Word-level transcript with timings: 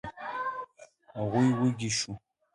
هغوی 1.17 1.49
وږي 1.59 1.89
شوو. 1.97 2.13